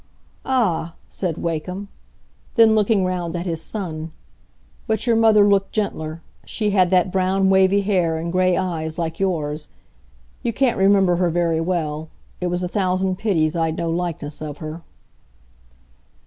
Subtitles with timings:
[0.47, 1.87] "Ah?" said Wakem.
[2.55, 4.11] Then looking round at his son,
[4.87, 9.19] "But your mother looked gentler; she had that brown wavy hair and gray eyes, like
[9.19, 9.69] yours.
[10.41, 12.09] You can't remember her very well.
[12.39, 14.81] It was a thousand pities I'd no likeness of her."